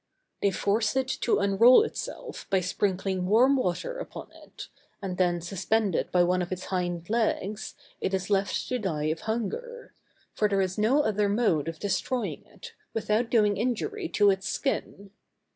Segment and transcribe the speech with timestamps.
[0.41, 4.67] _]They force it to unroll itself, by sprinkling warm water upon it,
[4.99, 9.19] and then, suspended by one of its hind legs, it is left to die of
[9.19, 9.93] hunger;
[10.33, 15.11] for there is no other mode of destroying it, without doing injury to its skin.